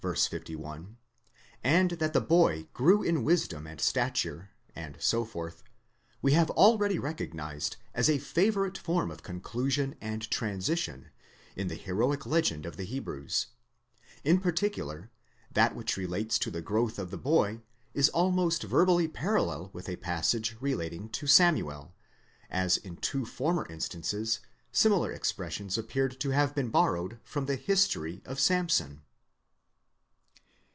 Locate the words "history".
27.55-28.23